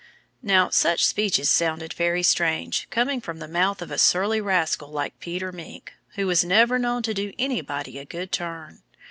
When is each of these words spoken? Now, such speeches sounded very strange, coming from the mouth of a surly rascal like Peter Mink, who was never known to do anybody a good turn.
Now, 0.41 0.71
such 0.71 1.05
speeches 1.05 1.47
sounded 1.51 1.93
very 1.93 2.23
strange, 2.23 2.89
coming 2.89 3.21
from 3.21 3.37
the 3.37 3.47
mouth 3.47 3.83
of 3.83 3.91
a 3.91 3.99
surly 3.99 4.41
rascal 4.41 4.87
like 4.87 5.19
Peter 5.19 5.51
Mink, 5.51 5.93
who 6.15 6.25
was 6.25 6.43
never 6.43 6.79
known 6.79 7.03
to 7.03 7.13
do 7.13 7.33
anybody 7.37 7.99
a 7.99 8.05
good 8.05 8.31
turn. 8.31 8.81